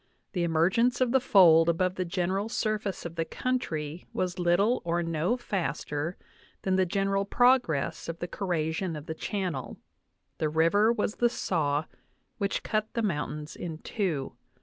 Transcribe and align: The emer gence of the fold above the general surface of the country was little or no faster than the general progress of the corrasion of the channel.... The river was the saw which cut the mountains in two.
The 0.33 0.41
emer 0.45 0.67
gence 0.71 0.99
of 0.99 1.11
the 1.11 1.19
fold 1.19 1.69
above 1.69 1.93
the 1.93 2.05
general 2.05 2.49
surface 2.49 3.05
of 3.05 3.17
the 3.17 3.23
country 3.23 4.07
was 4.13 4.39
little 4.39 4.81
or 4.83 5.03
no 5.03 5.37
faster 5.37 6.17
than 6.63 6.75
the 6.75 6.87
general 6.87 7.23
progress 7.23 8.09
of 8.09 8.17
the 8.17 8.27
corrasion 8.27 8.95
of 8.95 9.05
the 9.05 9.13
channel.... 9.13 9.77
The 10.39 10.49
river 10.49 10.91
was 10.91 11.17
the 11.17 11.29
saw 11.29 11.85
which 12.39 12.63
cut 12.63 12.91
the 12.95 13.03
mountains 13.03 13.55
in 13.55 13.77
two. 13.77 14.33